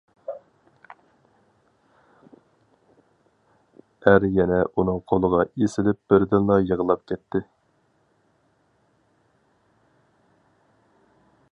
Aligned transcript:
ئەر 4.05 4.25
يەنە 4.39 4.57
ئۇنىڭ 4.71 4.99
قولىغا 5.13 5.45
ئېسىلىپ 5.49 6.01
بىردىنلا 6.13 6.59
يىغلاپ 6.71 7.05
كەتتى. 7.13 7.45